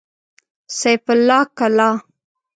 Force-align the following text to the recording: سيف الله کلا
سيف 0.77 1.03
الله 1.17 1.41
کلا 1.57 1.89